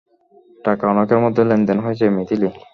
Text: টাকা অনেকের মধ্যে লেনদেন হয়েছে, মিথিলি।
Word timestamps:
টাকা 0.65 0.83
অনেকের 0.87 1.19
মধ্যে 1.23 1.41
লেনদেন 1.49 1.77
হয়েছে, 1.79 2.05
মিথিলি। 2.15 2.49